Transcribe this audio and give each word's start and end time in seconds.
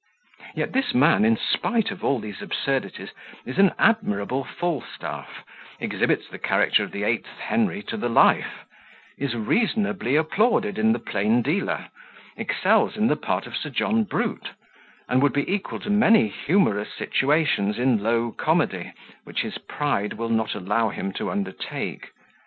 Yet 0.55 0.71
this 0.73 0.95
man, 0.95 1.23
in 1.23 1.37
spite 1.37 1.91
of 1.91 2.03
all 2.03 2.17
these 2.17 2.41
absurdities, 2.41 3.09
is 3.45 3.59
an 3.59 3.73
admirable 3.77 4.43
Falstaff, 4.43 5.43
exhibits 5.79 6.27
the 6.27 6.39
character 6.39 6.83
of 6.83 6.91
the 6.91 7.03
eighth 7.03 7.37
Henry 7.37 7.83
to 7.83 7.97
the 7.97 8.09
life, 8.09 8.65
is 9.15 9.35
reasonably 9.35 10.15
applauded 10.15 10.79
in 10.79 10.91
the 10.93 10.97
Plain 10.97 11.43
Dealer, 11.43 11.89
excels 12.35 12.97
in 12.97 13.09
the 13.09 13.15
part 13.15 13.45
of 13.45 13.55
Sir 13.55 13.69
John 13.69 14.03
Brute, 14.03 14.49
and 15.07 15.21
would 15.21 15.33
be 15.33 15.47
equal 15.47 15.79
to 15.81 15.91
many 15.91 16.29
humorous 16.29 16.91
situations 16.91 17.77
in 17.77 18.01
low 18.01 18.31
comedy, 18.31 18.93
which 19.23 19.41
his 19.43 19.59
pride 19.59 20.13
will 20.13 20.29
not 20.29 20.55
allow 20.55 20.89
him 20.89 21.13
to 21.13 21.29
undertake. 21.29 22.07